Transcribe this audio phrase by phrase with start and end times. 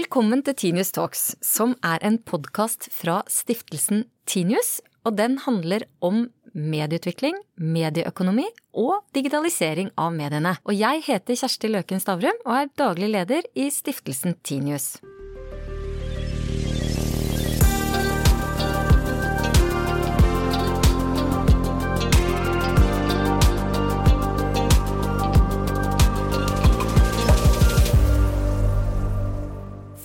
[0.00, 4.78] Velkommen til Tinius Talks, som er en podkast fra stiftelsen Tinius.
[5.04, 6.22] Og den handler om
[6.54, 8.46] medieutvikling, medieøkonomi
[8.80, 10.54] og digitalisering av mediene.
[10.64, 14.94] Og jeg heter Kjersti Løken Stavrum og er daglig leder i stiftelsen Tinius.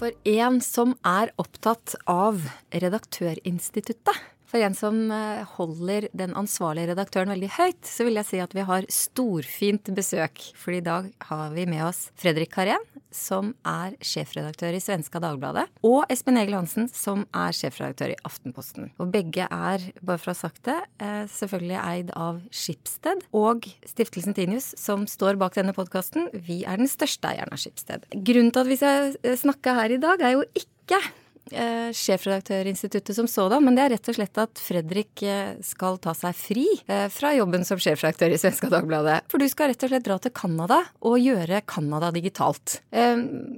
[0.06, 4.20] For en som er opptatt av Redaktørinstituttet,
[4.56, 8.54] for en som eh, holder den ansvarlige redaktøren veldig høyt, så vil jeg si at
[8.56, 10.40] vi har storfint besøk.
[10.56, 15.66] For i dag har vi med oss Fredrik Karén, som er sjefredaktør i Svenska Dagbladet,
[15.84, 18.94] og Espen Egil Hansen, som er sjefredaktør i Aftenposten.
[19.04, 23.68] Og begge er, bare for å ha sagt det, eh, selvfølgelig eid av Skipsted og
[23.92, 26.32] Stiftelsen Tinius, som står bak denne podkasten.
[26.48, 28.08] Vi er den største eieren av Skipsted.
[28.16, 31.04] Grunnen til at vi skal eh, snakke her i dag, er jo ikke
[31.52, 36.16] eh, sjefredaktørinstituttet som sådan, men det er rett og slett at Fredrik eh, skal ta
[36.18, 39.22] seg fri eh, fra jobben som sjefredaktør i Svenska Dagbladet.
[39.32, 42.80] For du skal rett og slett dra til Canada og gjøre Canada digitalt.
[42.96, 43.16] Eh,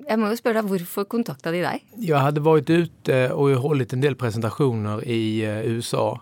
[0.07, 1.87] jeg må jo spørre deg, hvorfor kontakta de deg?
[2.01, 6.15] Jeg hadde vært ute og holdt en del presentasjoner i eh, USA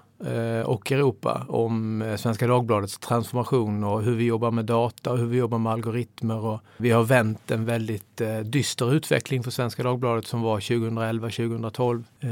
[0.66, 5.26] och Europa om eh, Svenska Dagbladets transformation och hur vi jobbar med data och hur
[5.26, 6.46] vi jobbar med algoritmer.
[6.46, 12.04] Och vi har vänt en väldigt eh, dyster utveckling för Svenska Dagbladet som var 2011-2012.
[12.20, 12.30] Eh,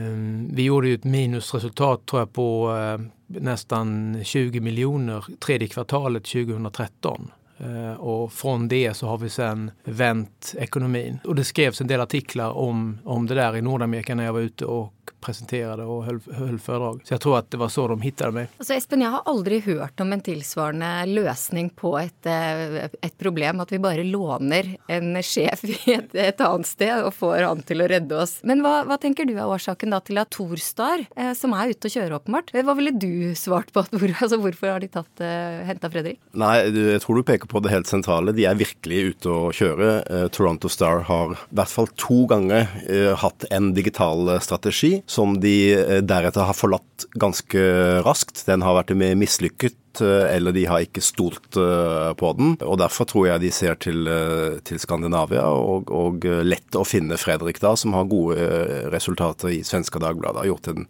[0.55, 3.05] Vi gjorde ju ett minusresultat tror jag på eh,
[3.41, 7.31] nästan 20 miljoner tredje kvartalet 2013.
[7.57, 11.19] Eh, Och från det så har vi sen vänt ekonomin.
[11.25, 14.39] Och det skrevs en del artiklar om, om det där i Nordamerika när jag var
[14.39, 17.01] ute och presenterade och höll, höll föredrag.
[17.03, 18.47] Så jag tror att det var så de hittade mig.
[18.57, 23.61] Altså Espen, jeg har aldri hørt om en tilsvarende løsning på et, eh, et problem.
[23.63, 27.83] At vi bare låner en sjef i et, et annet sted og får han til
[27.83, 28.37] å redde oss.
[28.43, 31.89] Men hva, hva tenker du er årsaken da til at Torstar, eh, som er ute
[31.89, 33.85] og kjører åpenbart, eh, hva ville du svart på?
[33.85, 36.19] At hvor, altså hvorfor har de tatt, eh, henta Fredrik?
[36.33, 38.35] Nei, jeg tror du peker på det helt sentrale.
[38.35, 39.91] De er virkelig ute å kjøre.
[40.03, 44.93] Eh, Toronto Star har i hvert fall to ganger eh, hatt en digital eh, strategi
[45.13, 47.63] som de eh, deretter har forlatt ganske
[48.05, 48.45] raskt.
[48.49, 50.01] Den har vært mislykket.
[50.01, 52.55] eh, Eller de har ikke stolt eh, på den.
[52.65, 54.09] og Derfor tror jeg de ser til,
[54.65, 60.01] til Skandinavia, og, og lett å finne Fredrik da, som har gode resultater i Svenska
[60.01, 60.43] Dagbladet.
[60.43, 60.87] Har gjort en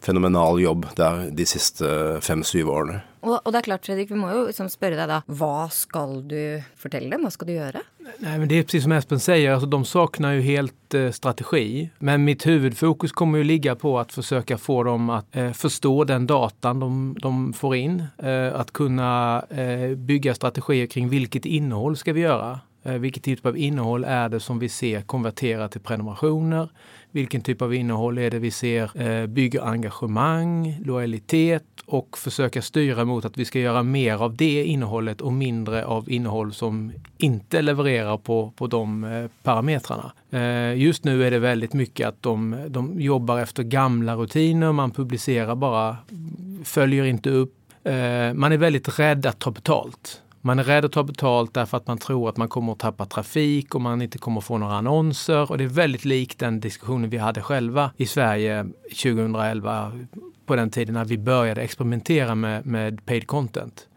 [0.00, 3.02] fenomenal jobb der de siste fem-syv årene.
[3.26, 6.20] Og, og det er klart, Fredrik, vi må jo liksom spørre deg da, hva skal
[6.30, 7.26] du fortelle dem?
[7.26, 7.82] Hva skal du gjøre?
[8.22, 11.88] Nei, men det er precis som Espen sier, altså, de saknar jo helt eh, strategi.
[11.98, 15.94] Men mitt huvudfokus kommer jo ligge på å forsøke å få dem å eh, forstå
[16.12, 17.98] den datan de, de får inn.
[18.22, 19.10] Eh, kunne
[19.50, 22.54] eh, bygge strategier kring hvilket innhold skal vi gjøre.
[22.86, 26.68] Hvilken type typ av innehåll är det som vi ser konvertera til prenumerationer?
[27.10, 33.04] Hvilken typ av innehåll är det vi ser eh, bygger engagemang, lojalitet och försöka styra
[33.04, 37.62] mot att vi ska göra mer av det innehållet och mindre av innehåll som inte
[37.62, 40.12] levererar på, på de eh, parametrarna.
[40.30, 44.90] Eh, just nu är det väldigt mycket att de, de jobbar efter gamla rutiner, man
[44.90, 45.96] publicerar bara,
[46.64, 47.54] följer inte upp.
[47.84, 50.22] Eh, man är väldigt rädd att ta betalt.
[50.40, 53.06] Man är rädd att ta betalt därför att man tror att man kommer att tappa
[53.06, 55.50] trafik och man inte kommer att få några annonser.
[55.50, 58.66] Och det är väldigt likt den diskussionen vi hade själva i Sverige
[59.02, 59.92] 2011
[60.46, 63.88] på den tiden när vi började experimentera med, med paid content.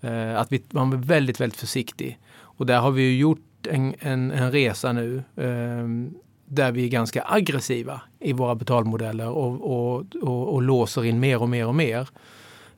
[0.00, 2.18] Eh, att vi, man var väldigt, väldigt försiktig.
[2.40, 6.12] Och där har vi ju gjort en, en, en resa nu eh,
[6.46, 11.42] där vi är ganska aggressiva i våra betalmodeller och, och, och, och låser in mer
[11.42, 12.08] och mer och mer.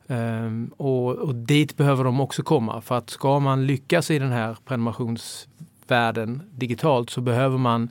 [0.09, 2.81] Ehm, och, och dit behöver de också komma.
[2.81, 4.57] För att ska man lyckas i den här
[6.51, 7.91] digitalt så behöver man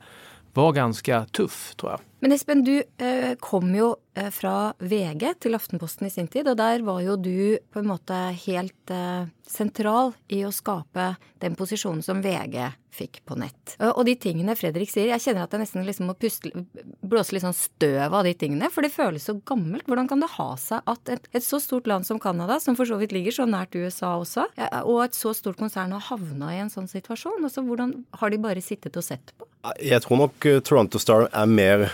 [0.53, 1.99] vara ganska tuff, tror jag.
[2.19, 6.57] Men Espen, du eh, kom jo eh, fra VG til Aftenposten i sin tid, og
[6.59, 12.03] der var jo du på en måte helt eh, sentral i å skape den posisjonen
[12.03, 12.59] som VG
[12.99, 13.77] fikk på nett.
[13.93, 16.51] Og de tingene Fredrik sier, jeg kjenner at jeg nesten liksom må puste,
[16.99, 19.87] blåse litt sånn støv av de tingene, for det føles så gammelt.
[19.87, 22.89] Hvordan kan det ha seg at et, et så stort land som Canada, som for
[22.89, 24.49] så vidt ligger så nært USA også,
[24.81, 27.45] og et så stort konsern har havna i en sånn situasjon?
[27.45, 29.48] Altså, hvordan har de bare sittet og sett på?
[29.59, 31.89] Jeg tror nok eh, Toronto Star er mer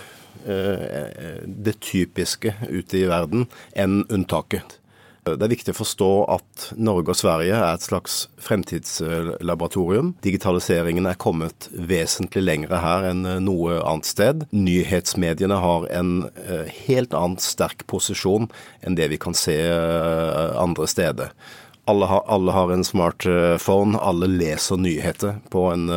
[0.46, 4.78] eh, det typiske ute i verden enn unntaket.
[5.26, 10.12] Det er viktig å forstå at Norge og Sverige er et slags fremtidslaboratorium.
[10.22, 14.46] Digitaliseringen er kommet vesentlig lengre her enn noe annet sted.
[14.54, 16.12] Nyhetsmediene har en
[16.46, 18.46] eh, helt annen sterk posisjon
[18.86, 21.34] enn det vi kan se andre steder.
[21.90, 25.90] Alle har, alle har en smartphone, alle leser nyheter på en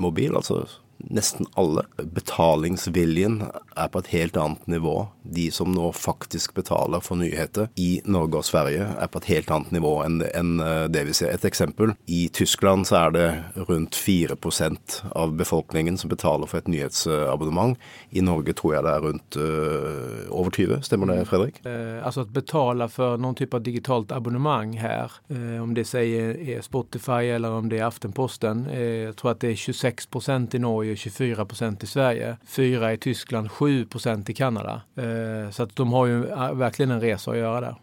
[0.00, 0.32] mobil.
[0.36, 0.64] altså
[1.10, 1.84] nesten alle.
[1.96, 3.42] Betalingsviljen
[3.76, 5.06] er på et helt annet nivå.
[5.22, 9.50] De som nå faktisk betaler for nyheter i Norge og Sverige, er på et helt
[9.54, 11.32] annet nivå enn, enn eh, det vi ser.
[11.34, 11.94] Et eksempel.
[12.06, 13.28] I Tyskland så er det
[13.68, 17.78] rundt 4% av befolkningen som betaler for et nyhetsabonnement.
[18.10, 20.82] I Norge tror jeg det er rundt uh, over 20.
[20.86, 21.60] Stemmer det, Fredrik?
[21.66, 26.62] Eh, altså å betale for noen type digitalt abonnement her, eh, om det sier er
[26.64, 31.84] Spotify eller om det er Aftenposten, jeg tror at det er 26% i Norge, 24%
[31.84, 34.82] i Sverige, 4 i Tyskland, 7% i Canada.
[34.96, 36.22] Eh, så att de har jo
[36.54, 37.78] virkelig en resa å gjøre der.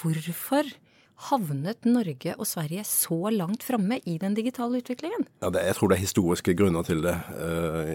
[0.00, 0.68] Hvorfor
[1.30, 5.26] havnet Norge og Sverige så langt framme i den digitale utviklingen?
[5.40, 7.14] Ja, det, jeg tror det er historiske grunner til det.
[7.38, 7.94] Uh,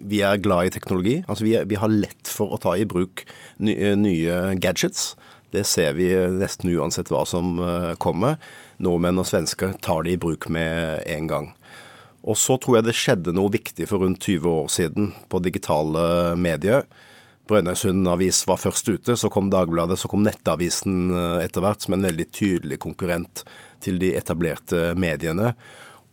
[0.00, 1.18] vi er glad i teknologi.
[1.26, 3.26] Altså vi, er, vi, har lett for å ta i bruk
[3.60, 5.14] nye, nye gadgets.
[5.50, 6.08] Det ser vi
[6.38, 8.38] nesten uansett hva som uh, kommer.
[8.80, 11.50] Nordmenn og svensker tar det i bruk med en gang.
[12.20, 16.36] Og så tror jeg det skjedde noe viktig for rundt 20 år siden på digitale
[16.36, 16.84] medier.
[17.50, 21.96] Brønnøysund avis var først ute, så kom Dagbladet, så kom Nettavisen eh, etter hvert som
[21.96, 23.42] en veldig tydelig konkurrent
[23.82, 25.54] til de etablerte mediene.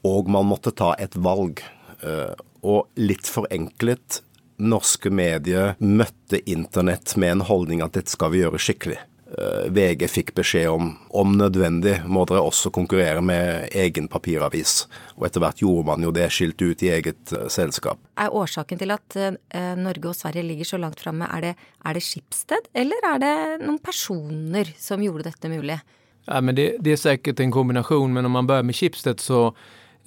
[0.07, 1.61] Og man måtte ta et valg.
[2.01, 2.33] Eh,
[2.65, 4.23] og litt forenklet,
[4.57, 8.97] norske medier møtte internett med en holdning at dette skal vi gjøre skikkelig.
[9.27, 14.85] Eh, VG fikk beskjed om om nødvendig må dere også konkurrere med egen papiravis.
[15.17, 17.99] Og etter hvert gjorde man jo det, skilt ut i eget uh, selskap.
[18.15, 22.05] Er årsaken til at uh, Norge og Sverige ligger så langt framme, er, er, det
[22.05, 23.33] Skipsted, eller er det
[23.65, 25.79] noen personer som gjorde dette mulig?
[26.27, 29.49] Ja, men det, det er sikkert en kombinasjon, men om man begynner med Skipsted, så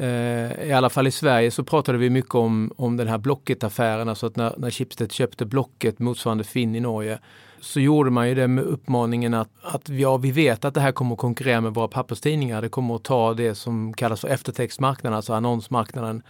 [0.01, 4.27] i alla fall i Sverige så pratade vi mycket om, om den här Blocket-affären, alltså
[4.27, 7.19] att när, när Schibsted köpte Blocket motsvarande Finn i Norge
[7.61, 10.93] så gjorde man ju det med uppmaningen att, att ja, vi vet att det här
[10.93, 12.63] kommer att konkurrera med våra papperstidningar.
[12.63, 16.23] Det kommer att ta det som kallas för eftertextmarknaden, alltså annonsmarknaden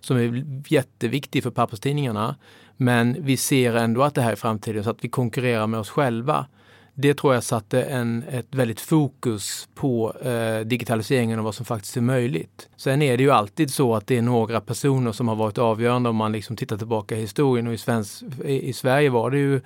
[0.00, 2.36] som är jätteviktig för papperstidningarna.
[2.76, 5.90] Men vi ser ändå att det här är framtiden så att vi konkurrerar med oss
[5.90, 6.46] själva.
[6.94, 11.96] Det tror jag satte en, ett väldigt fokus på eh, digitaliseringen och vad som faktiskt
[11.96, 12.68] är möjligt.
[12.76, 16.08] Sen är det ju alltid så att det är några personer som har varit avgörande
[16.08, 19.38] om man liksom tittar tillbaka i historien och i, svensk, i, i Sverige var det
[19.38, 19.60] ju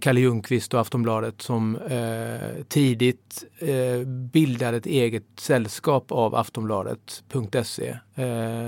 [0.00, 8.26] Kalle Ljungqvist och Aftonbladet som eh, tidigt eh, bildade ett eget sällskap av Aftonbladet.se eh,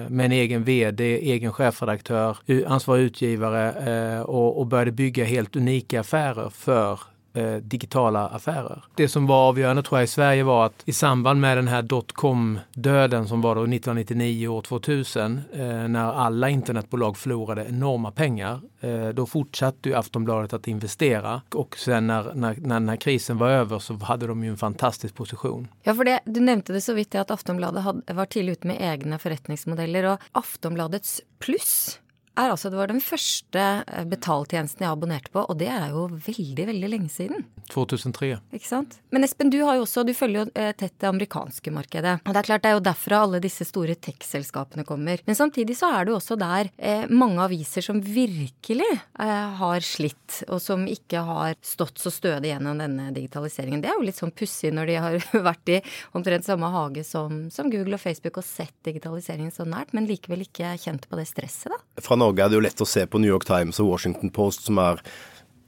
[0.09, 2.37] med en egen VD, egen chefredaktör,
[2.67, 7.01] ansvarig utgivare eh, och, och började bygga helt unika affärer för
[7.37, 8.85] eh, digitala affärer.
[8.95, 11.83] Det som var avgörande tror jag i Sverige var att i samband med den här
[11.83, 18.61] dotcom-döden som var då 1999 och 2000 eh, när alla internetbolag förlorade enorma pengar.
[18.81, 23.39] Eh, då fortsatte ju Aftonbladet att investera och sen när, när, när den här krisen
[23.39, 25.69] var över så hade de ju en fantastisk position.
[25.83, 28.77] Ja, för det, du nämnde det så vidt att Aftonbladet had, var tidlig ute med
[28.81, 32.01] egna förrättningsmodeller och Aftonbladets pluss
[32.37, 36.07] er altså det var den første eh, betaltjenesten jeg abonnerte på, og det er jo
[36.13, 37.47] veldig, veldig lenge siden.
[37.73, 38.37] 2003.
[38.55, 38.99] Ikke sant.
[39.15, 42.19] Men Espen, du har jo også, du følger jo eh, tett det amerikanske markedet.
[42.25, 45.23] Og det er klart det er jo derfra alle disse store tech-selskapene kommer.
[45.27, 49.87] Men samtidig så er det jo også der eh, mange aviser som virkelig eh, har
[49.87, 53.83] slitt, og som ikke har stått så stødig gjennom denne digitaliseringen.
[53.83, 55.19] Det er jo litt sånn pussig når de har
[55.51, 55.81] vært i
[56.17, 60.47] omtrent samme hage som, som Google og Facebook og sett digitaliseringen så nært, men likevel
[60.47, 62.03] ikke kjent på det stresset, da.
[62.05, 64.67] Fra Norge er det jo lett å se på New York Times og Washington Post,
[64.67, 65.03] som er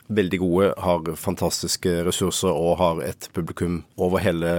[0.08, 4.50] veldig gode, har fantastiske ressurser og har et publikum over hele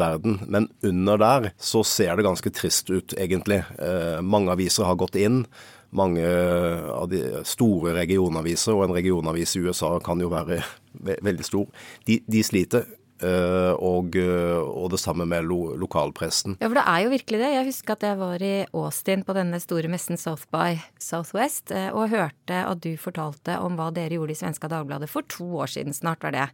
[0.00, 0.40] verden.
[0.50, 3.62] Men under der så ser det ganske trist ut, egentlig.
[3.78, 5.44] Eh, mange aviser har gått inn.
[5.92, 10.62] Mange av de store regionaviser, og en regionavis i USA kan jo være
[10.98, 11.68] veldig stor,
[12.08, 12.88] de, de sliter.
[13.22, 16.58] Eh, og, eh, og, det samme med lo, lokalpressen.
[16.60, 17.50] Ja, for det er jo virkelig det.
[17.54, 21.90] Jeg husker at jeg var i Austin på denne store messen South by Southwest eh,
[21.92, 25.70] og hørte at du fortalte om hva dere gjorde i Svenska Dagbladet for to år
[25.70, 26.48] siden snart, var det.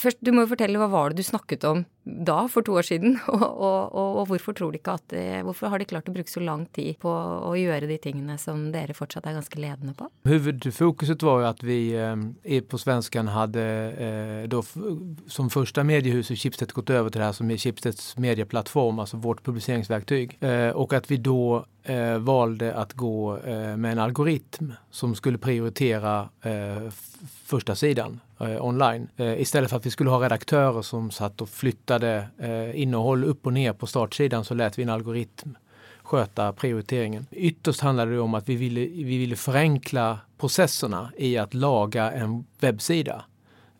[0.00, 2.84] Først, du må jo fortelle hva var det du snakket om da, for to år
[2.84, 5.12] siden, og, og, og hvorfor tror de ikke at
[5.44, 8.66] Hvorfor har de klart å bruke så lang tid på å gjøre de tingene som
[8.74, 10.08] dere fortsatt er ganske ledende på?
[10.28, 11.78] Hovedfokuset var jo at vi
[12.68, 13.64] på svensken hadde
[14.50, 14.62] da,
[15.30, 19.44] som första mediehuset Schibsted gått över till det här som är Schibsteds medieplattform, alltså vårt
[19.44, 20.36] publiceringsverktyg.
[20.40, 25.38] Eh, och att vi då eh, valde att gå eh, med en algoritm som skulle
[25.38, 26.28] prioritera
[27.44, 28.20] första sidan
[28.60, 29.08] online.
[29.16, 32.28] Istället för att vi skulle ha redaktörer som satt och flyttade
[32.74, 35.56] innehåll upp och ner på startsidan så lät vi en algoritm
[36.02, 37.26] sköta prioriteringen.
[37.30, 42.44] Ytterst handlade det om att vi ville, vi ville förenkla processerna i att laga en
[42.60, 43.24] webbsida.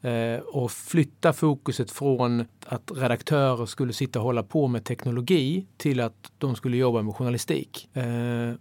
[0.04, 6.00] Eh, och flytta fokuset från att redaktörer skulle sitta och hålla på med teknologi till
[6.00, 7.88] att de skulle jobba med journalistik.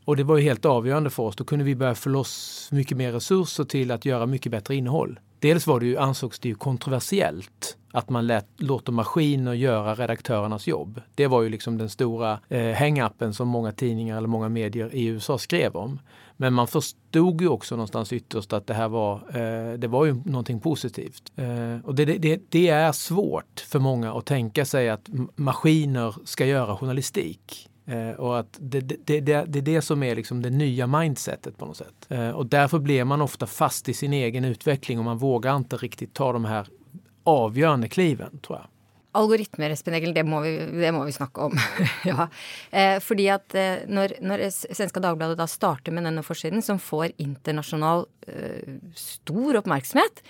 [0.05, 1.35] Og och det var ju helt avgörande för oss.
[1.35, 5.19] Då kunde vi börja få loss mycket mer resurser till att göra mycket bättre innehåll.
[5.39, 10.67] Dels var det ju, ansågs det ju kontroversiellt att man lät, låter maskiner göra redaktörernas
[10.67, 11.01] jobb.
[11.15, 15.37] Det var ju liksom den stora eh, som många tidningar eller många medier i USA
[15.37, 15.99] skrev om.
[16.37, 20.13] Men man förstod ju också någonstans ytterst att det här var, eh, det var ju
[20.25, 21.31] någonting positivt.
[21.35, 26.45] Eh, och det, det, det, är svårt för många att tänka sig att maskiner ska
[26.45, 27.69] göra journalistik.
[27.85, 31.65] Eh, och att det, det, det, är det som är liksom det nya mindsetet på
[31.65, 32.05] något sätt.
[32.09, 35.77] Eh, och därför blir man ofta fast i sin egen utveckling och man vågar inte
[35.77, 36.67] riktigt ta de här
[37.23, 38.67] avgjørende kliven, tror jeg.
[39.17, 41.57] Algoritmer, Espen Egil, det må vi, det må vi snakke om.
[42.09, 42.27] ja.
[42.71, 47.13] Eh, fordi at eh, når, når Svenska Dagbladet da starter med denne forsiden, som får
[47.21, 50.23] internasjonal eh, stor oppmerksomhet,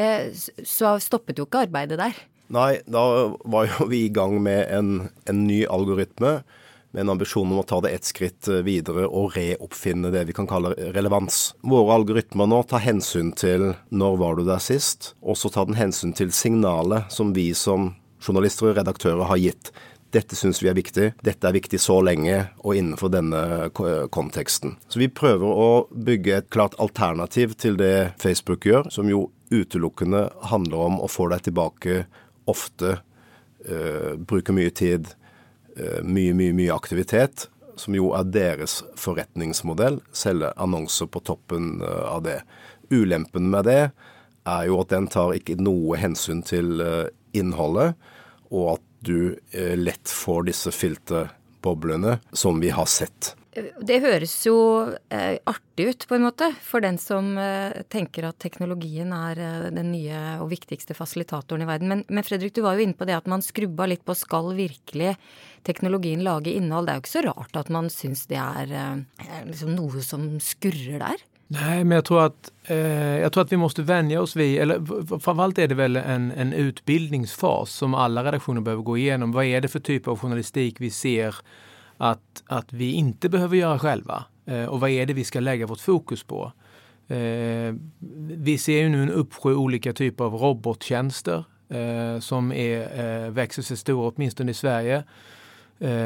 [0.00, 2.16] eh, så stoppet jo ikke arbeidet der.
[2.52, 3.04] Nei, da
[3.48, 4.92] var jo vi i gang med en,
[5.28, 6.40] en ny algoritme
[6.92, 10.36] med en ambisjon om å ta det ett skritt eh, videre og reoppfinne det vi
[10.36, 11.54] kan kalle relevans.
[11.64, 15.80] Våre algoritmer nå tar hensyn til 'når var du der sist', og så tar den
[15.80, 19.72] hensyn til signalet som vi som journalister og redaktører har gitt.
[20.12, 23.70] Dette syns vi er viktig, dette er viktig så lenge og innenfor denne
[24.12, 24.76] konteksten.
[24.92, 30.26] Så vi prøver å bygge et klart alternativ til det Facebook gjør, som jo utelukkende
[30.52, 32.04] handler om å få deg tilbake
[32.48, 32.98] ofte,
[33.64, 35.14] øh, bruke mye tid,
[35.76, 40.00] Eh, mye, mye, mye aktivitet, som jo er deres forretningsmodell.
[40.12, 42.40] Selge annonser på toppen eh, av det.
[42.92, 43.82] Ulempen med det
[44.42, 46.82] er jo at den tar ikke noe hensyn til
[47.36, 47.94] innholdet,
[48.52, 53.32] og at du lett får disse filterboblene som vi har sett.
[53.52, 54.56] Det høres jo
[55.12, 59.66] eh, artig ut, på en måte, for den som eh, tenker at teknologien er eh,
[59.76, 61.90] den nye og viktigste fasilitatoren i verden.
[61.90, 64.54] Men, men, Fredrik, du var jo inne på det at man skrubba litt på skal
[64.56, 65.18] virkelig
[65.68, 66.88] teknologien lage innhold.
[66.88, 70.30] Det er jo ikke så rart at man syns det er eh, liksom noe som
[70.40, 71.28] skurrer der?
[71.52, 72.76] Nej, men jag tror att, eh,
[73.20, 76.52] jag tror att vi måste vänja oss vid, eller framförallt är det väl en, en
[76.52, 79.32] utbildningsfas som alla redaktioner behöver gå igenom.
[79.32, 81.36] Vad är det för typ av journalistik vi ser
[81.96, 84.24] att, att vi inte behöver göra själva.
[84.46, 86.52] Eh, och vad är det vi ska lägga vårt fokus på?
[87.08, 87.74] Eh,
[88.18, 93.76] vi ser ju nu en uppsjö olika typer av robottjänster eh, som är, växer sig
[93.76, 95.04] stora, åtminstone i Sverige.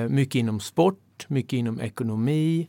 [0.09, 2.69] mycket inom sport, mycket inom ekonomi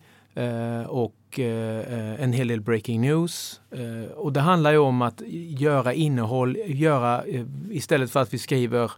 [0.88, 3.62] och en hel del breaking news.
[4.16, 5.22] och det handlar ju om att
[5.58, 7.24] göra innehåll, göra
[7.72, 8.92] istället för att vi skriver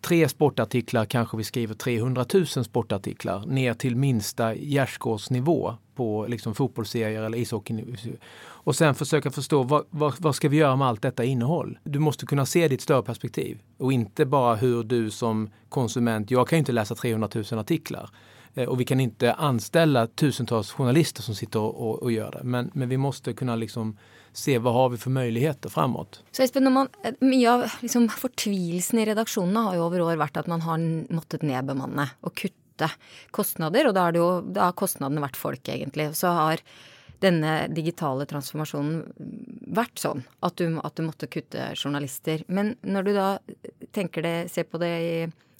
[0.00, 7.22] tre sportartiklar kanske vi skriver 300 000 sportartiklar ner till minsta gärdsgårdsnivå på liksom fotbollsserier
[7.22, 7.84] eller ishockey.
[8.40, 11.78] Och sen försöka förstå vad, vad, vad, ska vi göra med allt detta innehåll?
[11.84, 16.48] Du måste kunna se ditt större perspektiv och inte bara hur du som konsument, jag
[16.48, 18.08] kan ju inte läsa 300 000 artiklar eh,
[18.66, 22.44] och vi kan inte anställa tusentals journalister som sitter och, och, och gör det.
[22.44, 23.96] Men, men vi måste kunna liksom
[24.32, 26.22] se hva har vi for muligheter framåt.
[26.32, 26.88] Så Espen, man,
[27.20, 30.84] Mye av liksom, fortvilelsen i redaksjonene har jo over år vært at man har
[31.14, 32.90] måttet nedbemanne og kutte
[33.34, 33.88] kostnader.
[33.88, 36.12] Og da jo, da har kostnadene vært folk, egentlig.
[36.18, 36.62] Så har
[37.22, 39.00] denne digitale transformasjonen
[39.74, 42.44] vært sånn at du, at du måtte kutte journalister.
[42.46, 43.28] Men når du da
[43.96, 45.14] tenker det, ser på det i,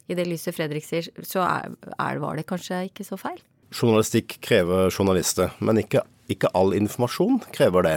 [0.09, 3.41] i det lyset Fredrik sier, så er, er, var det kanskje ikke så feil?
[3.69, 7.97] Journalistikk krever journalister, men ikke, ikke all informasjon krever det.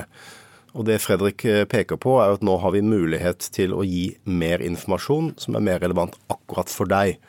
[0.76, 4.12] Og det Fredrik eh, peker på, er at nå har vi mulighet til å gi
[4.24, 7.20] mer informasjon som er mer relevant akkurat for deg.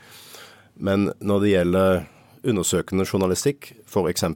[0.75, 2.03] Men når det gjelder
[2.43, 4.27] undersøkende journalistikk, f.eks.,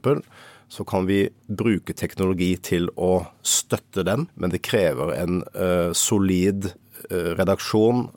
[0.67, 6.73] så kan vi bruke teknologi til å støtte den, men det krever en uh, solid
[7.07, 8.09] uh, redaksjon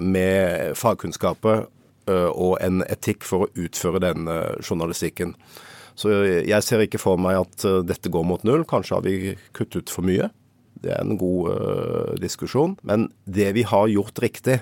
[0.00, 1.66] med fagkunnskaper
[2.08, 5.34] og en etikk for å utføre denne journalistikken.
[5.98, 6.12] Så
[6.46, 8.62] jeg ser ikke for meg at eh, dette går mot null.
[8.68, 10.30] Kanskje har vi kuttet ut for mye.
[10.78, 12.76] Det er en god diskusjon.
[12.86, 14.60] Men det vi har gjort riktig,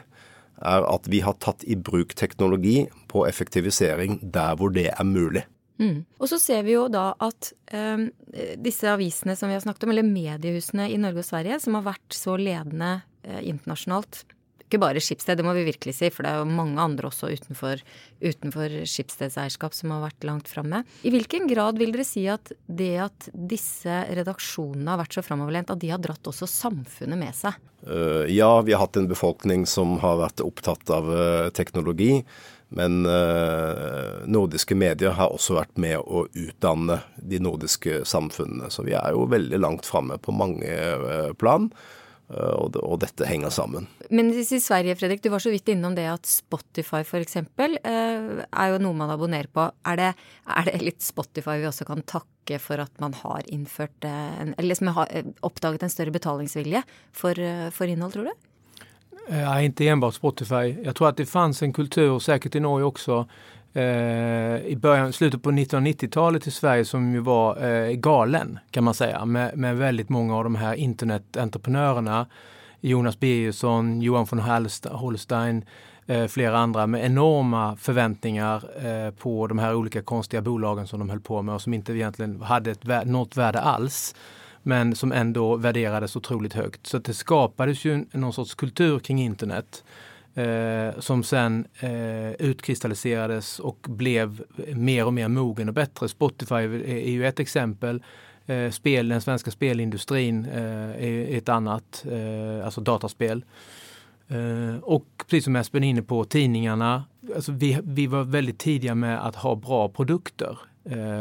[0.57, 5.45] er at vi har tatt i bruk teknologi på effektivisering der hvor det er mulig.
[5.77, 6.07] Mm.
[6.17, 8.07] Og så ser vi jo da at eh,
[8.57, 11.85] disse avisene som vi har snakket om, eller mediehusene i Norge og Sverige, som har
[11.91, 12.95] vært så ledende
[13.27, 14.25] eh, internasjonalt
[14.67, 17.31] ikke bare Skipsted, det må vi virkelig si, for det er jo mange andre også
[17.31, 17.83] utenfor,
[18.19, 20.83] utenfor Skipsstedseierskap som har vært langt framme.
[21.07, 25.71] I hvilken grad vil dere si at det at disse redaksjonene har vært så framoverlent,
[25.71, 27.55] at de har dratt også samfunnet med seg?
[27.87, 32.25] Uh, ja, vi har hatt en befolkning som har vært opptatt av uh, teknologi.
[32.75, 38.73] Men uh, nordiske medier har også vært med å utdanne de nordiske samfunnene.
[38.75, 40.75] Så vi er jo veldig langt framme på mange
[41.39, 41.71] plan.
[42.27, 43.85] Og, og, dette henger sammen.
[44.11, 47.37] Men i Sverige, Fredrik, du var så vidt innom det at Spotify f.eks.
[47.39, 49.69] er jo noe man abonnerer på.
[49.87, 50.09] Er det,
[50.51, 54.73] er det, litt Spotify vi også kan takke for at man har innført en, Eller
[54.73, 55.15] liksom har
[55.47, 56.83] oppdaget en større betalingsvilje
[57.15, 57.39] for,
[57.75, 58.47] for innhold, tror du?
[59.27, 60.71] Nei, ikke enbart Spotify.
[60.85, 65.43] Jeg tror at det fanns en kultur, sikkert i Norge också, eh, i början, slutet
[65.43, 70.09] på 1990-talet i Sverige som ju var eh, galen kan man säga med, med väldigt
[70.09, 72.27] många av de här internetentreprenörerna.
[72.81, 74.39] Jonas Birgersson, Johan von
[74.91, 75.65] Holstein,
[76.07, 81.11] eh, flera andra med enorma förväntningar eh, på de här olika konstiga bolagen som de
[81.11, 84.15] höll på med och som inte egentligen hade ett, något värde alls
[84.63, 86.87] men som ändå värderades otroligt högt.
[86.87, 89.85] Så det skapades ju någon sorts kultur kring internet
[90.37, 94.43] eh, som sen eh, utkristalliserades och blev
[94.75, 96.09] mer och mer mogen och bättre.
[96.09, 98.03] Spotify är ju ett exempel.
[98.47, 103.45] Eh, spel, den svenska spelindustrin eh, är ett annat, eh, alltså dataspel.
[104.29, 107.05] Eh, och precis som Espen är inne på, tidningarna.
[107.35, 110.59] Alltså vi, vi var väldigt tidiga med att ha bra produkter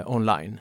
[0.05, 0.59] online.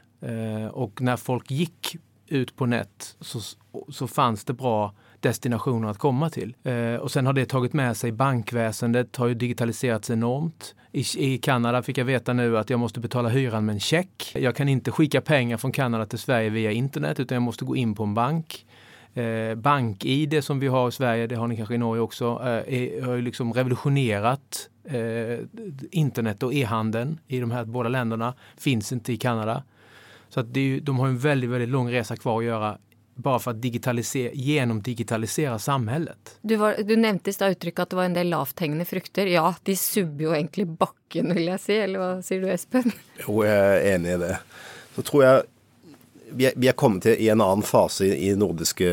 [0.73, 1.97] och när folk gick
[2.29, 3.41] ut på nät så,
[3.89, 4.95] så fanns det bra
[5.29, 6.55] destinationer att komma till.
[6.63, 10.75] Eh, och sen har det tagit med sig bankväsendet, har ju digitaliserats enormt.
[10.93, 14.33] I, I Kanada fick jag veta nu att jag måste betala hyran med en check.
[14.35, 17.77] Jag kan inte skicka pengar från Kanada till Sverige via internet utan jag måste gå
[17.77, 18.67] in på en bank.
[19.15, 22.25] Eh, BankID som vi har i Sverige, det har ni kanske i Norge också,
[22.67, 25.39] eh, har ju liksom revolutionerat eh,
[25.91, 28.35] internet och e-handeln i de här båda länderna.
[28.57, 29.63] Finns inte i Kanada.
[30.29, 32.79] Så att är, de har en väldigt, väldigt lång resa kvar att göra
[33.15, 33.95] bara for å
[34.35, 36.37] gjennomdigitalisere samhället.
[36.43, 39.31] Du, var, du nevnte i stad uttrykket at det var en del lavthengende frukter.
[39.31, 41.77] Ja, de subber jo egentlig bakken, vil jeg si.
[41.87, 42.95] Eller hva sier du, Espen?
[43.23, 44.39] Jo, jeg er enig i det.
[44.97, 45.43] Så tror jeg
[46.35, 48.89] vi er, vi er kommet til i en annen fase i nordiske,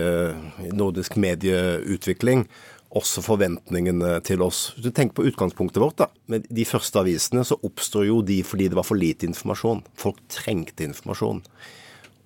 [0.78, 2.46] nordisk medieutvikling
[2.92, 4.72] også forventningene til oss.
[4.76, 6.10] Hvis du tenker på utgangspunktet vårt, da.
[6.32, 9.84] Med de første avisene så oppstår jo de fordi det var for lite informasjon.
[10.00, 11.40] Folk trengte informasjon.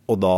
[0.10, 0.36] Og da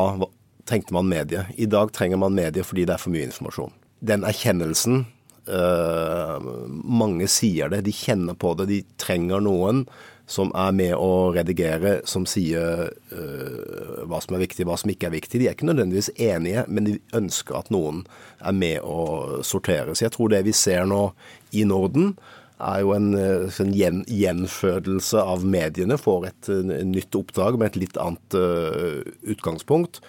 [0.67, 1.45] trengte man medie.
[1.57, 3.73] I dag trenger man medie fordi det er for mye informasjon.
[4.07, 5.05] Den erkjennelsen
[5.49, 6.37] uh,
[6.67, 8.69] Mange sier det, de kjenner på det.
[8.69, 9.85] De trenger noen
[10.27, 15.07] som er med å redigere, som sier uh, hva som er viktig, hva som ikke
[15.07, 15.39] er viktig.
[15.39, 18.03] De er ikke nødvendigvis enige, men de ønsker at noen
[18.43, 19.95] er med å sortere.
[19.95, 21.05] Så jeg tror det vi ser nå
[21.55, 22.17] i Norden,
[22.57, 25.97] er jo en, en sånn gjen, gjenfødelse av mediene.
[26.01, 30.01] Får et, et nytt oppdrag med et litt annet uh, utgangspunkt.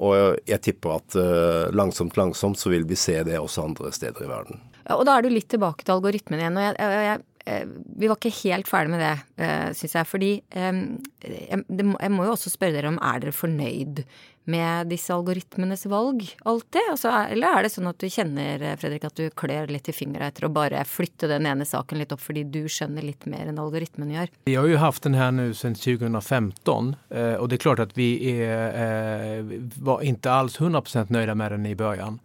[0.00, 4.24] Og jeg tipper at uh, langsomt, langsomt så vil vi se det også andre steder
[4.24, 4.62] i verden.
[4.86, 6.56] Ja, og da er du litt tilbake til algoritmen igjen.
[6.58, 10.06] og jeg, jeg, jeg Eh, vi var ikke helt ferdig med det, eh, syns jeg.
[10.06, 14.04] Fordi jeg må jo også spørre dere om er dere fornøyd
[14.44, 16.90] med disse algoritmenes valg alltid?
[16.90, 19.94] Altså, eller er det sånn at du kjenner, eh, Fredrik, at du klør litt i
[19.96, 23.50] fingra etter å bare flytte den ene saken litt opp fordi du skjønner litt mer
[23.50, 24.32] enn algoritmen gjør?
[24.50, 28.10] Vi har jo hatt den her nå siden 2015, og det er klart at vi
[28.42, 29.42] er,
[29.78, 32.20] var ikke alls 100% nøyde med den i begynnelsen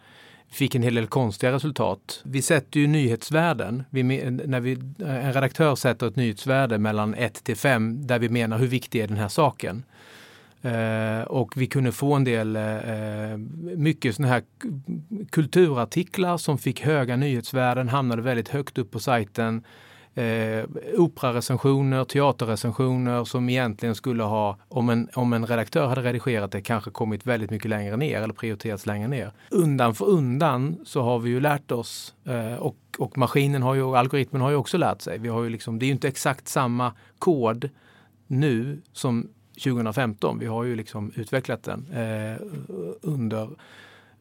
[0.53, 2.21] fikk en hel del konstiga resultat.
[2.23, 3.83] Vi setter jo nyhetsvärden.
[3.91, 8.71] När vi, en redaktør setter et nyhetsvärde mellom 1 til 5 der vi mener hvor
[8.71, 9.83] viktig er denne saken.
[10.67, 13.37] Uh, och vi kunde få en del, eh,
[13.77, 14.43] mycket sådana här
[15.29, 19.63] kulturartiklar som fick höga nyhetsvärden, hamnade väldigt högt upp på sajten
[20.17, 20.65] eh,
[20.97, 26.91] operarecensioner, teaterrecensioner som egentligen skulle ha, om en, om en redaktör hade redigerat det, kanske
[26.91, 29.31] kommit väldigt mycket längre ner eller prioriterats längre ner.
[29.51, 33.95] Undan för undan så har vi ju lärt oss eh, och, och maskinen har ju,
[33.97, 35.17] algoritmen har ju också lärt sig.
[35.17, 37.69] Vi har ju liksom, det är ju inte exakt samma kod
[38.27, 39.29] nu som
[39.63, 40.39] 2015.
[40.39, 42.37] Vi har ju liksom utvecklat den eh,
[43.01, 43.49] under,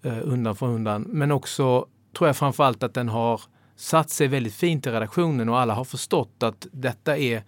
[0.03, 1.03] eh, undan för undan.
[1.03, 3.41] Men också tror jag framförallt att den har
[3.77, 7.43] satt sig väldigt fint i redaktionen och alla har förstått att detta är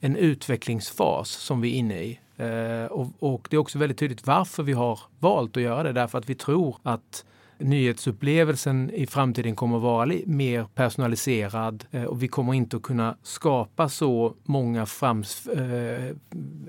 [0.00, 2.20] en utvecklingsfas som vi är inne i.
[2.36, 5.92] Eh, och, och, det är också väldigt tydligt varför vi har valt att göra det.
[5.92, 7.24] Därför att vi tror att
[7.62, 13.16] nyhetsupplevelsen i framtiden kommer att vara mer personaliserad Og och vi kommer inte att kunna
[13.22, 16.16] skapa så många frams, eh,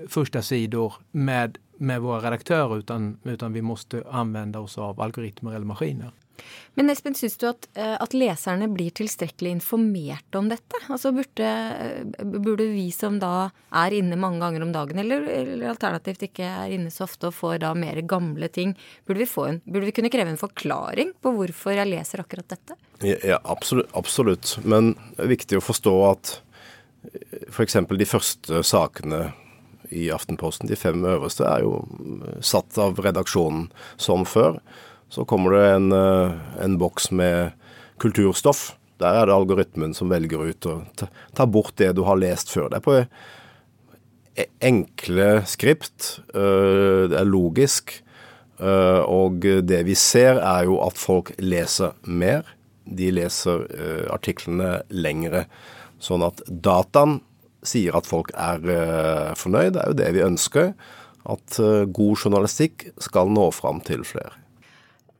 [0.08, 5.66] första sidor med, med våra redaktörer utan, utan vi måste använda oss av algoritmer eller
[5.66, 6.10] maskiner.
[6.74, 10.80] Men Espen, syns du at, eh, at, leserne blir tilstrekkelig informert om dette?
[10.88, 15.68] Altså burde, eh, burde, vi som da er inne mange ganger om dagen, eller, eller,
[15.70, 18.74] alternativt ikke er inne så ofte og får da mer gamle ting,
[19.06, 22.78] burde vi, en, burde vi kunne kreve en forklaring på hvorfor jeg leser akkurat dette?
[23.04, 24.56] Ja, absolutt, absolutt.
[24.64, 26.34] Men det er viktig å forstå at
[27.52, 27.76] f.eks.
[27.86, 29.22] de første sakene
[29.94, 31.84] i Aftenposten, de fem øverste, er jo
[32.42, 33.68] satt av redaksjonen
[34.00, 34.58] som før.
[35.14, 37.54] Så kommer det en, en boks med
[38.02, 38.72] kulturstoff.
[38.98, 42.72] Der er det algoritmen som velger ut og tar bort det du har lest før.
[42.72, 42.96] Det er på
[44.42, 46.16] e-, enkle skript.
[46.32, 47.94] Det er logisk.
[48.58, 52.42] Og det vi ser, er jo at folk leser mer.
[52.86, 53.66] De leser
[54.14, 55.46] artiklene lengre.
[56.02, 57.20] Sånn at dataen
[57.66, 59.74] sier at folk er fornøyd.
[59.74, 60.74] Det er jo det vi ønsker
[61.24, 64.43] at eh, god journalistikk skal nå fram til flere.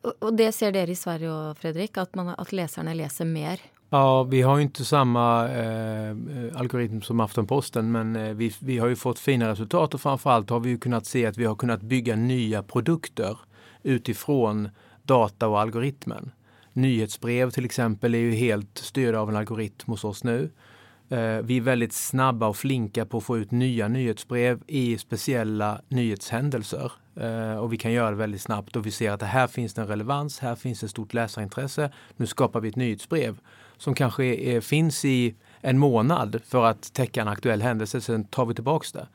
[0.04, 3.62] Og det ser dere i Sverige òg, Fredrik, at, man, at, leserne leser mer?
[3.94, 5.22] Ja, vi har jo ikke samme
[5.54, 6.10] eh,
[6.60, 10.00] algoritm som Aftenposten, men eh, vi, vi, har jo fått fine resultater.
[10.02, 13.38] Framfor alt har vi jo kunnet se at vi har kunnet bygge nye produkter
[13.84, 14.54] ut ifra
[15.08, 16.32] data og algoritmen.
[16.74, 20.38] Nyhetsbrev til eksempel er jo helt styrt av en algoritm hos oss nå.
[21.14, 25.76] Eh, vi er veldig snabba og flinke på å få ut nye nyhetsbrev i spesielle
[25.94, 26.98] nyhetshendelser.
[27.16, 28.76] Eh, og vi kan gjøre det veldig snabbt.
[28.76, 31.90] Og vi ser at her finnes det en relevans, her finnes det stort leserinteresse.
[32.18, 33.38] Nå skaper vi et nyhetsbrev
[33.78, 35.34] som kanskje finnes i
[35.66, 39.06] en måned for å dekke en aktuell hendelse, så tar vi tilbake det.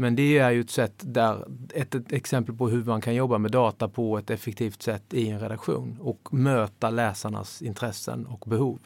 [0.00, 1.42] Men det er jo et sett der,
[1.76, 5.26] et, et eksempel på hvordan man kan jobbe med data på et effektivt sett i
[5.28, 5.98] en redaksjon.
[6.00, 8.78] Og møte lesernes interesser og behov.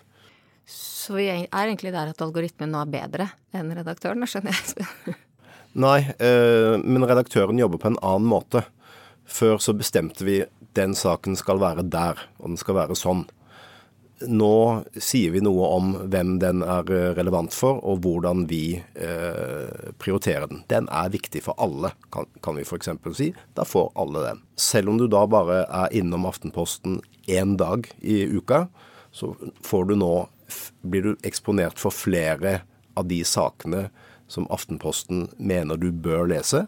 [0.66, 5.14] Så vi er egentlig der at algoritmen nå er bedre enn redaktøren, skjønner jeg.
[5.74, 8.62] Nei, eh, men redaktøren jobber på en annen måte.
[9.26, 10.42] Før så bestemte vi
[10.76, 13.24] den saken skal være der, og den skal være sånn.
[14.30, 19.90] Nå sier vi noe om hvem den er eh, relevant for, og hvordan vi eh,
[19.98, 20.62] prioriterer den.
[20.70, 22.92] Den er viktig for alle, kan, kan vi f.eks.
[23.18, 23.32] si.
[23.58, 24.44] Da får alle den.
[24.54, 28.68] Selv om du da bare er innom Aftenposten én dag i uka,
[29.14, 29.34] så
[29.66, 30.14] får du nå
[30.86, 32.60] blir du eksponert for flere
[32.94, 33.88] av de sakene
[34.34, 36.66] som Aftenposten mener du bør lese,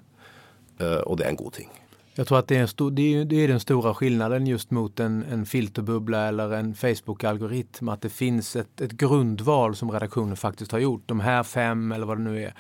[0.81, 1.73] eh, og det er en god ting.
[2.17, 5.45] Jeg tror at det er, stor, det er den store forskjellen just mot en, en
[5.47, 7.91] filterbubbla eller en Facebook-algoritm.
[7.93, 11.05] At det finnes et, et grunnvalg som redaksjonen faktisk har gjort.
[11.13, 12.55] De her fem, eller hva det nå er.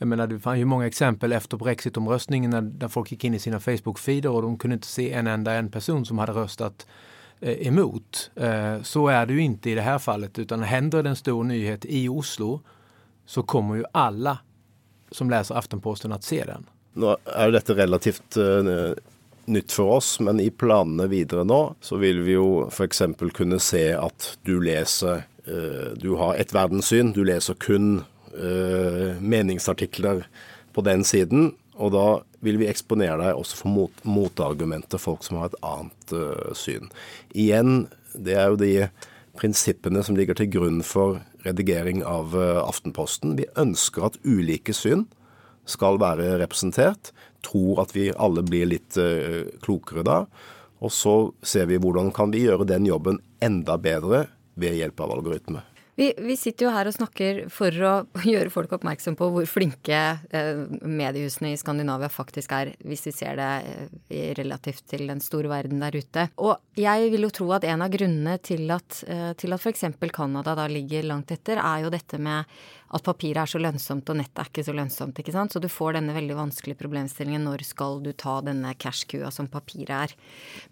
[0.00, 3.60] Jeg mener, Det fanns jo mange eksempel etter brexit-omröstningen der folk gikk inn i sine
[3.62, 6.86] Facebook-feeder og de kunne ikke se en enda en person som hadde røstet
[7.40, 8.30] Eh, emot.
[8.36, 11.44] Eh, så är det ju inte i det här fallet utan händer det en stor
[11.44, 12.60] nyhet i Oslo
[13.28, 14.38] så kommer ju alla
[15.10, 16.66] som läser Aftenposten att se den.
[16.92, 18.94] Nå er jo dette relativt uh,
[19.44, 23.02] nytt for oss, men i planene videre nå så vil vi jo f.eks.
[23.36, 28.00] kunne se at du leser uh, Du har et verdenssyn, du leser kun
[28.32, 30.24] uh, meningsartikler
[30.72, 31.52] på den siden.
[31.76, 32.06] Og da
[32.40, 36.88] vil vi eksponere deg også for mot, motargumenter, folk som har et annet syn.
[37.36, 38.72] Igjen, det er jo de
[39.38, 43.36] prinsippene som ligger til grunn for redigering av uh, Aftenposten.
[43.38, 45.06] Vi ønsker at ulike syn
[45.68, 47.12] skal være representert.
[47.46, 50.22] Tror at vi alle blir litt uh, klokere da.
[50.78, 54.26] Og så ser vi hvordan kan vi gjøre den jobben enda bedre
[54.58, 55.62] ved hjelp av algoritme.
[55.98, 57.92] Vi, vi, sitter jo her og snakker for å
[58.32, 59.98] gjøre folk oppmerksom på hvor flinke
[60.30, 63.50] eh, mediehusene i Skandinavia faktisk er, hvis vi ser det
[64.06, 66.28] eh, relativt til den store verden der ute.
[66.38, 69.88] Og jeg vil jo tro at en av grunnene til at, eh, til at f.eks.
[70.14, 72.46] Canada da ligger langt etter, er jo dette med
[72.94, 75.18] at papiret er så lønnsomt og nettet er ikke så lønnsomt.
[75.20, 75.52] ikke sant?
[75.52, 79.92] Så du får denne veldig vanskelige problemstillingen når skal du ta denne cash-kua som papiret
[79.92, 80.14] er.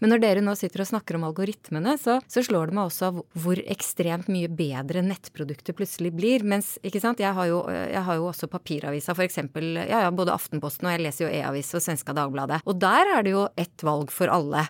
[0.01, 3.13] Men når dere nå sitter og snakker om algoritmene, så, så slår det meg også
[3.37, 6.45] hvor ekstremt mye bedre nettprodukter plutselig blir.
[6.47, 9.41] Mens, ikke sant, jeg har jo, jeg har jo også papiravisa, f.eks.
[9.41, 12.63] Ja, ja, både Aftenposten og jeg leser jo E-avis og Svenska Dagbladet.
[12.69, 14.67] Og der er det jo ett valg for alle.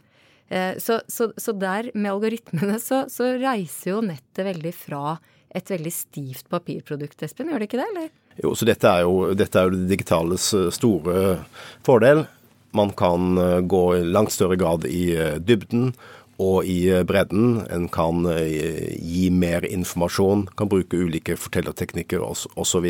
[0.48, 5.16] Eh, så, så, så der, med algoritmene, så, så reiser jo nettet veldig fra
[5.56, 7.50] et veldig stivt papirprodukt, Espen.
[7.50, 8.10] Gjør det ikke det, eller?
[8.42, 11.40] Jo, så dette er jo, dette er jo det digitales eh, store
[11.86, 12.26] fordel.
[12.76, 15.08] Man kan eh, gå i langt større grad i
[15.40, 15.90] dybden
[16.42, 17.62] og i bredden.
[17.72, 22.86] En kan gi mer informasjon, kan bruke ulike fortellerteknikker osv.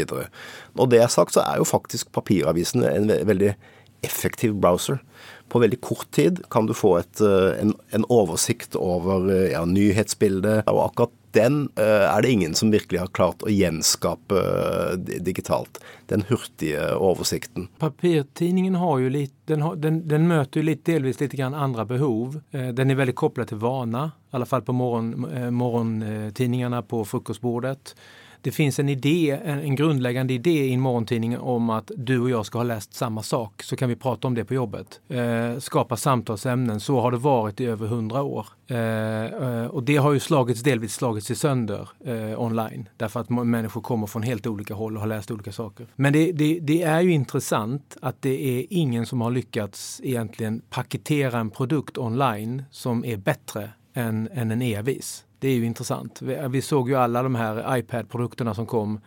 [0.77, 3.55] Når det er sagt, så er jo faktisk papiravisen en veldig
[4.07, 4.99] effektiv browser.
[5.49, 10.67] På veldig kort tid kan du få et, en, en, oversikt over ja, nyhetsbildet.
[10.67, 15.81] Og akkurat den eh, er det ingen som virkelig har klart å gjenskape eh, digitalt.
[16.11, 17.69] Den hurtige oversikten.
[17.83, 22.39] Papirtidningen har jo litt, den, den, den møter jo litt, delvis litt andre behov.
[22.51, 25.13] Eh, den er veldig koblet til vana, i alle fall på morgen,
[25.55, 27.95] morgentidningene på frokostbordet.
[28.47, 32.47] Det finns en idé, en, grundläggande idé i en morgontidning om att du och jag
[32.47, 35.01] ska ha läst samma sak, så kan vi prata om det på jobbet.
[35.09, 38.47] Eh, skapa samtalsämnen, så har det varit i över hundra år.
[38.67, 43.81] Eh, eh och det har ju slagits, delvis slagits sönder eh, online, därför att människor
[43.81, 45.87] kommer från helt olika håll och har läst olika saker.
[45.97, 50.63] Men det, det, det är ju intressant att det är ingen som har lyckats egentligen
[50.71, 55.26] paketera en produkt online som är bättre än, än en e-avis.
[55.39, 56.23] Det är ju intressant.
[56.23, 59.01] Vi, vi, såg ju alla de här iPad-produkterna som kom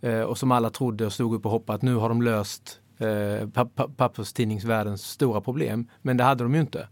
[0.00, 2.80] eh, och som alla trodde och stod upp och hoppade att nu har de löst
[2.98, 3.48] eh,
[3.96, 5.88] papperstidningsvärldens stora problem.
[6.02, 6.88] Men det hade de ju inte.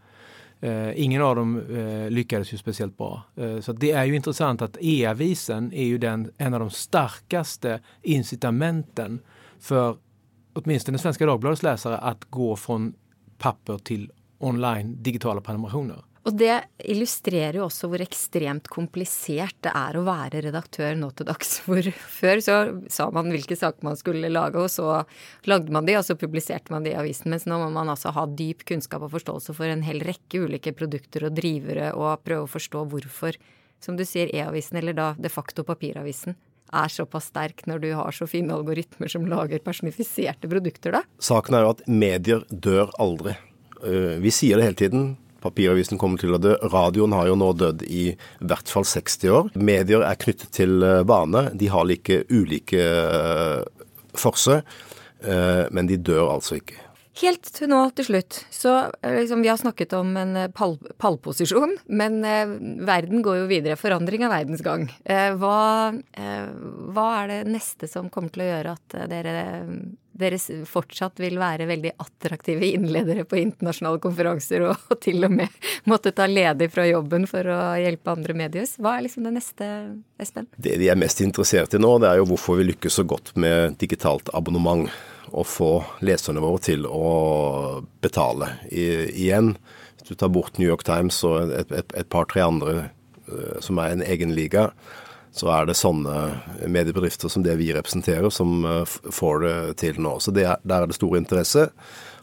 [0.61, 3.23] Eh, ingen av dem eh, lyckades ju speciellt bra.
[3.37, 7.81] Eh, så det är ju intressant att e-avisen är ju den, en av de starkaste
[8.03, 9.21] incitamenten
[9.61, 9.97] för
[10.53, 12.95] åtminstone Svenska Dagbladets läsare att gå från
[13.39, 16.05] papper till online digitala prenumerationer.
[16.25, 21.29] Og det illustrerer jo også hvor ekstremt komplisert det er å være redaktør nå til
[21.29, 21.59] dags.
[21.67, 22.57] Hvor før så
[22.93, 25.03] sa man hvilke saker man skulle lage, og så
[25.51, 27.29] lagde man de, og så publiserte man de i avisen.
[27.33, 30.73] Mens nå må man altså ha dyp kunnskap og forståelse for en hel rekke ulike
[30.77, 33.37] produkter og drivere, og prøve å forstå hvorfor,
[33.85, 36.39] som du sier, e-avisen, eller da de facto papiravisen,
[36.75, 41.05] er såpass sterk når du har så fine algoritmer som lager personifiserte produkter, da?
[41.23, 43.37] Saken er jo at medier dør aldri.
[43.85, 45.07] Eh, vi sier det hele tiden.
[45.45, 46.57] Papiravisen kommer til å dø.
[46.73, 48.07] Radioen har jo nå dødd i
[48.41, 49.53] hvert fall 60 år.
[49.55, 50.81] Medier er knyttet til.
[50.83, 51.05] Eh,
[51.55, 53.63] de har like ulike uh,
[54.17, 54.61] forse,
[55.27, 56.81] uh, men de dør altså ikke.
[57.21, 62.25] Helt til nå til slutt, så liksom, Vi har snakket om en pall, pallposisjon, men
[62.27, 63.79] eh, verden går jo videre.
[63.79, 64.89] Forandring av verdens gang.
[65.05, 66.49] Eh, hva, eh,
[66.91, 69.37] hva, er det neste som kommer til å gjøre at dere
[70.15, 76.15] dere fortsatt vil være veldig attraktive innledere på internasjonale konferanser og, til og med måtte
[76.15, 78.77] ta ledig fra jobben for å hjelpe andre mediehus.
[78.79, 79.71] Hva er liksom det neste,
[80.23, 80.49] Espen?
[80.57, 83.35] Det de er mest interessert i nå, det er jo hvorfor vi lykkes så godt
[83.41, 84.89] med digitalt abonnement.
[85.35, 85.69] Og få
[86.05, 89.55] leserne våre til å betale I, igjen.
[89.97, 92.75] Hvis du tar bort New York Times og et, et, et par-tre andre
[93.27, 94.69] uh, som er en egen liga,
[95.35, 96.15] så er det sånne
[96.71, 100.17] mediebedrifter som det vi representerer, som eh, får det til nå.
[100.23, 101.67] Så er, der er det stor interesse.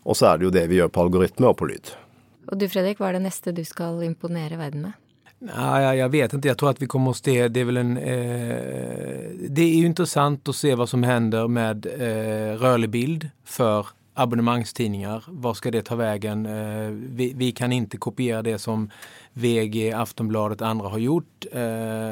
[0.08, 1.91] Og så er det jo det vi gjør på algoritme og på lyd.
[2.47, 4.97] Og du Fredrik, hva er det neste du skal imponere verden med?
[5.41, 6.47] Nei, jeg jag vet ikke.
[6.47, 7.93] Jeg tror at vi kommer til det er vel en...
[7.97, 13.91] Eh, det er jo interessant å se hva som hender med eh, rørlig bild för
[14.22, 15.24] abonnemangstidningar.
[15.28, 16.46] Var ska det ta vägen?
[16.46, 18.90] Eh, vi, vi, kan inte kopiera det som
[19.34, 21.46] VG, Aftonbladet och andra har gjort.
[21.52, 21.62] Eh,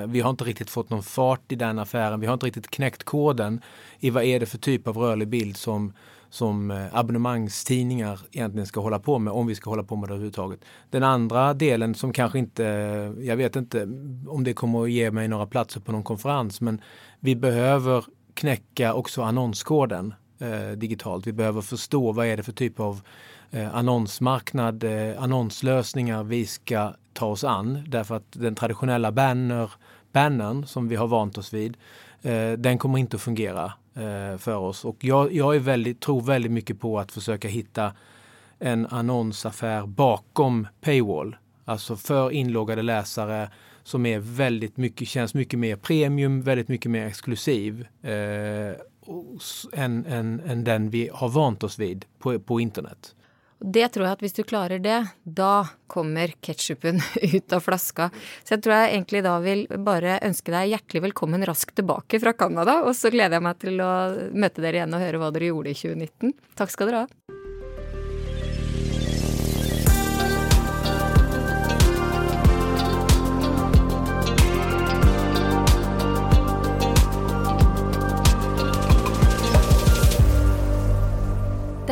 [0.07, 2.19] vi har inte riktigt fått någon fart i den affären.
[2.19, 3.61] Vi har inte riktigt knäckt koden
[3.99, 5.93] i vad är det för typ av rörlig bild som,
[6.29, 10.13] som eh, abonnemangstidningar egentligen ska hålla på med, om vi ska hålla på med det
[10.13, 10.59] överhuvudtaget.
[10.89, 12.63] Den andra delen som kanske inte,
[13.19, 13.83] jag vet inte
[14.27, 16.81] om det kommer att ge mig några platser på någon konferens, men
[17.19, 20.13] vi behöver knäcka också annonskoden
[20.75, 21.27] digitalt.
[21.27, 23.01] Vi behöver förstå vad är det för typ av
[23.51, 27.83] eh, annonsmarknad, eh, annonslösningar vi ska ta oss an.
[27.87, 29.71] Därför att den traditionella banner,
[30.11, 31.77] bannern som vi har vant oss vid,
[32.21, 34.85] eh, den kommer inte att fungera eh, för oss.
[34.85, 37.93] Och jag, jag är väldigt, tror väldigt mycket på att försöka hitta
[38.59, 41.35] en annonsaffär bakom paywall.
[41.65, 43.49] Alltså för inloggade läsare
[43.83, 47.87] som är väldigt mycket, känns mycket mer premium, väldigt mycket mer exklusiv.
[48.01, 48.75] Eh,
[49.73, 53.13] enn en, en den vi har vant oss vid på, på internett.
[53.59, 57.01] Det tror jeg at hvis du klarer det, da kommer ketsjupen
[57.35, 58.07] ut av flaska.
[58.43, 62.33] Så jeg tror jeg egentlig da vil bare ønske deg hjertelig velkommen raskt tilbake fra
[62.39, 62.79] Canada.
[62.87, 63.91] Og så gleder jeg meg til å
[64.31, 66.37] møte dere igjen og høre hva dere gjorde i 2019.
[66.59, 67.28] Takk skal dere ha.